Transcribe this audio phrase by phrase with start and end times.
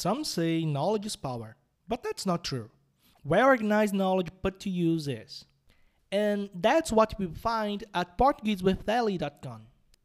[0.00, 1.56] Some say knowledge is power,
[1.86, 2.70] but that's not true.
[3.22, 5.44] Well organized knowledge put to use is.
[6.10, 9.60] And that's what we find at PortugueseWithEli.com.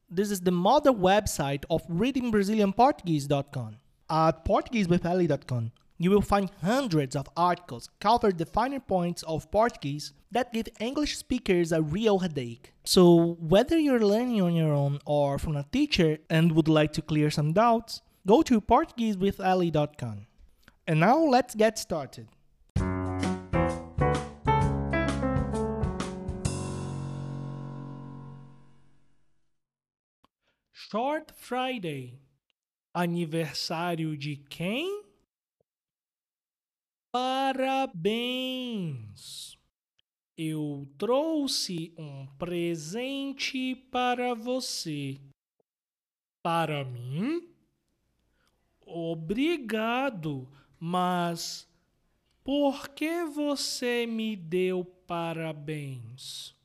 [0.10, 3.78] This is the mother website of ReadingBrazilianPortuguese.com.
[4.10, 10.52] At PortugueseWithEli.com, you will find hundreds of articles cover the finer points of Portuguese that
[10.52, 12.74] give English speakers a real headache.
[12.84, 17.02] So, whether you're learning on your own or from a teacher and would like to
[17.02, 20.28] clear some doubts, go to PortugueseWithEli.com.
[20.88, 22.28] And now let's get started.
[30.72, 32.20] Short Friday.
[32.94, 35.04] Aniversário de quem?
[37.12, 37.96] Parabéns!
[40.38, 45.20] Eu trouxe um presente para você.
[46.42, 47.55] Para mim?
[48.86, 50.48] Obrigado,
[50.80, 51.68] mas
[52.44, 56.56] por que você me deu parabéns?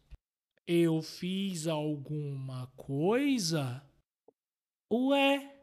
[0.67, 3.83] Eu fiz alguma coisa?
[4.93, 5.57] Ué,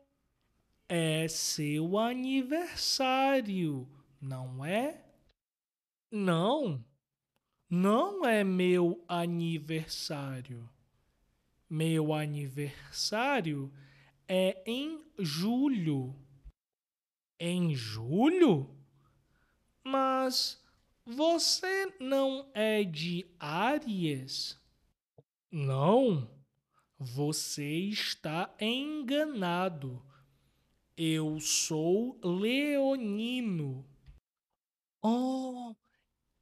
[0.90, 3.88] é seu aniversário,
[4.20, 5.04] não é?
[6.12, 6.84] Não,
[7.70, 10.70] não é meu aniversário.
[11.70, 13.72] Meu aniversário
[14.28, 16.16] é em julho.
[17.40, 18.76] Em julho?
[19.84, 20.62] Mas
[21.06, 24.60] você não é de Áries?
[25.52, 26.30] Não,
[27.00, 30.04] você está enganado.
[30.98, 33.88] Eu sou leonino.
[35.02, 35.76] Oh,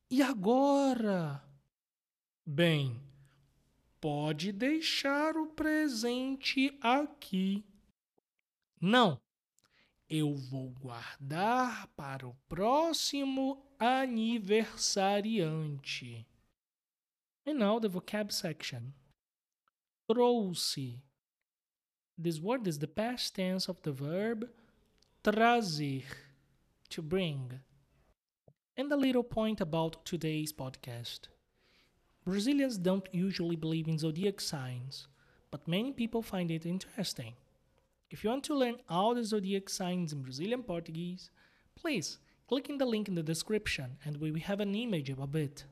[0.10, 1.44] e agora?
[2.46, 3.02] Bem,
[4.00, 7.66] pode deixar o presente aqui.
[8.80, 9.20] Não,
[10.10, 16.28] eu vou guardar para o próximo aniversariante.
[17.46, 18.94] And now the vocab section.
[20.08, 21.00] Trouxe.
[22.18, 24.50] This word is the past tense of the verb
[25.26, 26.04] trazer,
[26.90, 27.60] to bring.
[28.78, 31.30] And a little point about today's podcast.
[32.24, 35.08] Brazilians don't usually believe in zodiac signs,
[35.50, 37.34] but many people find it interesting.
[38.12, 41.32] If you want to learn all the zodiac signs in Brazilian Portuguese,
[41.76, 45.36] please click in the link in the description and we will have an image of
[45.36, 45.66] it.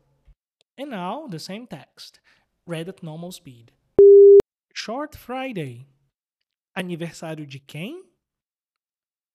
[0.77, 2.19] And now the same text,
[2.65, 3.71] read at normal speed.
[4.73, 5.85] Short Friday.
[6.75, 8.03] Aniversário de quem?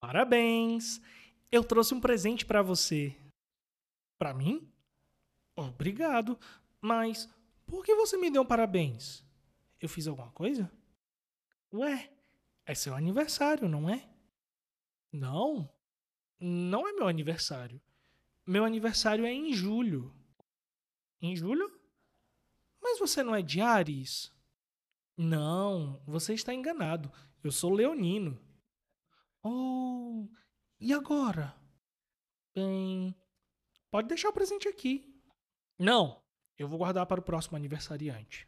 [0.01, 0.99] Parabéns!
[1.49, 3.15] Eu trouxe um presente para você.
[4.19, 4.69] Para mim?
[5.55, 6.37] Obrigado,
[6.81, 7.29] mas
[7.65, 9.23] por que você me deu um parabéns?
[9.79, 10.69] Eu fiz alguma coisa?
[11.73, 12.09] Ué,
[12.69, 14.07] é seu aniversário, não é?
[15.11, 15.67] Não,
[16.39, 17.81] não é meu aniversário.
[18.45, 20.13] Meu aniversário é em julho.
[21.19, 21.67] Em julho?
[22.79, 24.31] Mas você não é de Ares?
[25.17, 27.11] Não, você está enganado.
[27.43, 28.39] Eu sou leonino.
[29.41, 30.27] Oh,
[30.79, 31.55] e agora?
[32.53, 33.15] Bem,
[33.89, 35.19] pode deixar o presente aqui.
[35.79, 36.21] Não,
[36.55, 38.47] eu vou guardar para o próximo aniversariante.